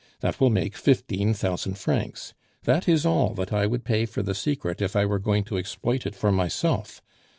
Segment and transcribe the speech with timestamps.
[0.21, 2.33] That will make fifteen thousand francs.
[2.63, 5.57] That is all that I would pay for the secret if I were going to
[5.59, 7.03] exploit it for myself.